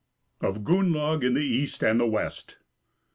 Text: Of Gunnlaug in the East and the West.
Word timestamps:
Of 0.41 0.63
Gunnlaug 0.63 1.23
in 1.23 1.35
the 1.35 1.45
East 1.45 1.83
and 1.83 1.99
the 1.99 2.07
West. 2.07 2.57